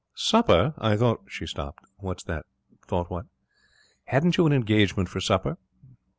[0.15, 0.73] 'Supper!
[0.79, 1.83] I thought' She stopped.
[1.97, 2.47] 'What's that?
[2.87, 3.27] Thought what?'
[4.05, 5.57] 'Hadn't you an engagement for supper?'